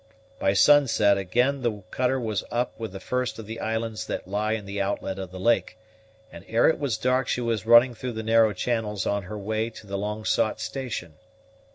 [0.39, 4.53] By sunset again the cutter was up with the first of the islands that lie
[4.53, 5.77] in the outlet of the lake;
[6.31, 9.69] and ere it was dark she was running through the narrow channels on her way
[9.69, 11.13] to the long sought station.